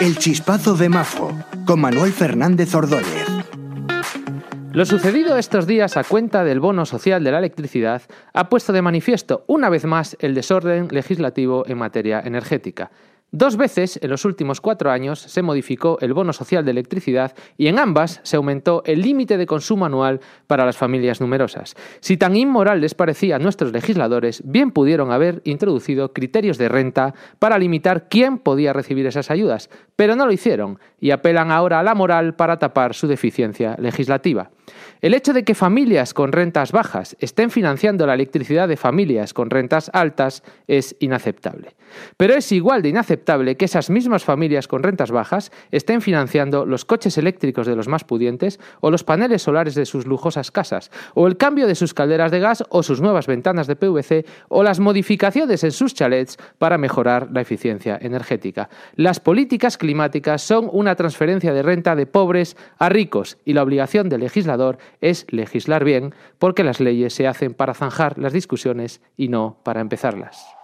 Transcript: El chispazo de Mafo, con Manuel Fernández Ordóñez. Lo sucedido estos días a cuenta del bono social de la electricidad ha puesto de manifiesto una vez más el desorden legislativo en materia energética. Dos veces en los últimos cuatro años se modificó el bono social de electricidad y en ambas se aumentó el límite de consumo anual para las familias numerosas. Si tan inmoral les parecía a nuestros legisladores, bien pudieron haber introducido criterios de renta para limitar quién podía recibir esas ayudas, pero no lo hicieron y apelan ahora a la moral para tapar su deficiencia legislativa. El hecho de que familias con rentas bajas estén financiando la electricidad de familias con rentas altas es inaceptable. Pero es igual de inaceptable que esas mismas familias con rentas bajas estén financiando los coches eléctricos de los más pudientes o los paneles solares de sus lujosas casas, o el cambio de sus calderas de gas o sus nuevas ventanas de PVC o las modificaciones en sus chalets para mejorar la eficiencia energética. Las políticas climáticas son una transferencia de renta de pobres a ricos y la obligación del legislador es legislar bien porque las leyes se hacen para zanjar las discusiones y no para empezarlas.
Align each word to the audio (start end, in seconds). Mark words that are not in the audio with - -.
El 0.00 0.16
chispazo 0.16 0.74
de 0.76 0.88
Mafo, 0.88 1.30
con 1.66 1.78
Manuel 1.78 2.12
Fernández 2.12 2.74
Ordóñez. 2.74 3.26
Lo 4.72 4.86
sucedido 4.86 5.36
estos 5.36 5.66
días 5.66 5.98
a 5.98 6.04
cuenta 6.04 6.42
del 6.42 6.58
bono 6.58 6.86
social 6.86 7.22
de 7.22 7.32
la 7.32 7.38
electricidad 7.38 8.00
ha 8.32 8.48
puesto 8.48 8.72
de 8.72 8.80
manifiesto 8.80 9.44
una 9.48 9.68
vez 9.68 9.84
más 9.84 10.16
el 10.20 10.34
desorden 10.34 10.88
legislativo 10.90 11.64
en 11.66 11.76
materia 11.76 12.22
energética. 12.24 12.90
Dos 13.34 13.56
veces 13.56 13.98
en 14.02 14.10
los 14.10 14.26
últimos 14.26 14.60
cuatro 14.60 14.90
años 14.90 15.18
se 15.18 15.40
modificó 15.40 15.96
el 16.02 16.12
bono 16.12 16.34
social 16.34 16.66
de 16.66 16.70
electricidad 16.70 17.34
y 17.56 17.68
en 17.68 17.78
ambas 17.78 18.20
se 18.24 18.36
aumentó 18.36 18.82
el 18.84 19.00
límite 19.00 19.38
de 19.38 19.46
consumo 19.46 19.86
anual 19.86 20.20
para 20.46 20.66
las 20.66 20.76
familias 20.76 21.22
numerosas. 21.22 21.74
Si 22.00 22.18
tan 22.18 22.36
inmoral 22.36 22.82
les 22.82 22.92
parecía 22.94 23.36
a 23.36 23.38
nuestros 23.38 23.72
legisladores, 23.72 24.42
bien 24.44 24.70
pudieron 24.70 25.12
haber 25.12 25.40
introducido 25.44 26.12
criterios 26.12 26.58
de 26.58 26.68
renta 26.68 27.14
para 27.38 27.58
limitar 27.58 28.06
quién 28.10 28.36
podía 28.36 28.74
recibir 28.74 29.06
esas 29.06 29.30
ayudas, 29.30 29.70
pero 29.96 30.14
no 30.14 30.26
lo 30.26 30.32
hicieron 30.32 30.78
y 31.00 31.10
apelan 31.10 31.50
ahora 31.50 31.80
a 31.80 31.82
la 31.82 31.94
moral 31.94 32.34
para 32.34 32.58
tapar 32.58 32.92
su 32.92 33.06
deficiencia 33.06 33.76
legislativa. 33.78 34.50
El 35.00 35.14
hecho 35.14 35.32
de 35.32 35.44
que 35.44 35.54
familias 35.54 36.14
con 36.14 36.32
rentas 36.32 36.72
bajas 36.72 37.16
estén 37.18 37.50
financiando 37.50 38.06
la 38.06 38.14
electricidad 38.14 38.68
de 38.68 38.76
familias 38.76 39.34
con 39.34 39.50
rentas 39.50 39.90
altas 39.92 40.42
es 40.68 40.96
inaceptable. 41.00 41.74
Pero 42.16 42.34
es 42.34 42.52
igual 42.52 42.82
de 42.82 42.88
inaceptable 42.88 43.56
que 43.56 43.64
esas 43.64 43.90
mismas 43.90 44.24
familias 44.24 44.68
con 44.68 44.82
rentas 44.82 45.10
bajas 45.10 45.52
estén 45.70 46.00
financiando 46.00 46.64
los 46.64 46.84
coches 46.84 47.18
eléctricos 47.18 47.66
de 47.66 47.76
los 47.76 47.88
más 47.88 48.04
pudientes 48.04 48.60
o 48.80 48.90
los 48.90 49.04
paneles 49.04 49.42
solares 49.42 49.74
de 49.74 49.86
sus 49.86 50.06
lujosas 50.06 50.50
casas, 50.50 50.90
o 51.14 51.26
el 51.26 51.36
cambio 51.36 51.66
de 51.66 51.74
sus 51.74 51.94
calderas 51.94 52.30
de 52.30 52.40
gas 52.40 52.64
o 52.68 52.82
sus 52.82 53.00
nuevas 53.00 53.26
ventanas 53.26 53.66
de 53.66 53.76
PVC 53.76 54.26
o 54.48 54.62
las 54.62 54.80
modificaciones 54.80 55.64
en 55.64 55.72
sus 55.72 55.94
chalets 55.94 56.38
para 56.58 56.78
mejorar 56.78 57.28
la 57.32 57.40
eficiencia 57.40 57.98
energética. 58.00 58.68
Las 58.96 59.20
políticas 59.20 59.78
climáticas 59.78 60.42
son 60.42 60.68
una 60.72 60.94
transferencia 60.94 61.52
de 61.52 61.62
renta 61.62 61.96
de 61.96 62.06
pobres 62.06 62.56
a 62.78 62.88
ricos 62.88 63.38
y 63.44 63.52
la 63.52 63.62
obligación 63.62 64.08
del 64.08 64.20
legislador 64.20 64.61
es 65.00 65.26
legislar 65.30 65.84
bien 65.84 66.14
porque 66.38 66.64
las 66.64 66.80
leyes 66.80 67.14
se 67.14 67.26
hacen 67.26 67.54
para 67.54 67.74
zanjar 67.74 68.18
las 68.18 68.32
discusiones 68.32 69.00
y 69.16 69.28
no 69.28 69.58
para 69.64 69.80
empezarlas. 69.80 70.61